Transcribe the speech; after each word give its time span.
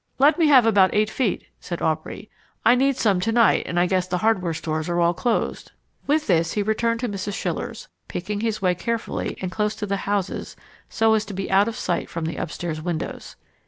"Let 0.17 0.39
me 0.39 0.47
have 0.47 0.65
about 0.65 0.95
eight 0.95 1.11
feet," 1.11 1.45
said 1.59 1.79
Aubrey. 1.79 2.27
"I 2.65 2.73
need 2.73 2.97
some 2.97 3.19
to 3.21 3.31
night 3.31 3.67
and 3.67 3.79
I 3.79 3.85
guess 3.85 4.07
the 4.07 4.17
hardware 4.17 4.55
stores 4.55 4.89
are 4.89 4.99
all 4.99 5.13
closed." 5.13 5.73
With 6.07 6.25
this 6.25 6.53
he 6.53 6.63
returned 6.63 7.01
to 7.01 7.07
Mrs. 7.07 7.35
Schiller's, 7.35 7.87
picking 8.07 8.39
his 8.41 8.63
way 8.63 8.73
carefully 8.73 9.37
and 9.41 9.51
close 9.51 9.75
to 9.75 9.85
the 9.85 9.97
houses 9.97 10.55
so 10.89 11.13
as 11.13 11.23
to 11.25 11.35
be 11.35 11.51
out 11.51 11.67
of 11.67 11.75
sight 11.75 12.09
from 12.09 12.25
the 12.25 12.37
upstairs 12.37 12.81
windows. 12.81 13.35